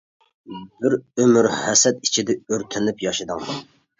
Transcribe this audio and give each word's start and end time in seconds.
بىر 0.85 0.95
ئۆمۈر 1.01 1.49
ھەسەت 1.57 2.09
ئىچىدە 2.09 2.37
ئۆرتىنىپ 2.49 3.07
ياشىدىڭ. 3.09 3.45